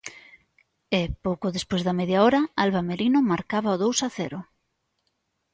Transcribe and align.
E, 0.99 1.01
pouco 1.25 1.47
despois 1.55 1.81
da 1.83 1.97
media 1.99 2.19
hora, 2.25 2.41
Alba 2.63 2.81
Merino 2.89 3.19
marcaba 3.31 3.75
o 3.75 3.79
dous 3.83 3.99
a 4.07 4.09
cero. 4.17 4.39